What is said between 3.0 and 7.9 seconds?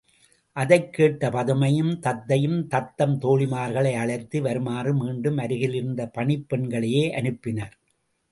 தோழிமார்களை அழைத்து வருமாறு மீண்டும் அருகிலிருந்த பணிப் பெண்களையே அனுப்பினர்.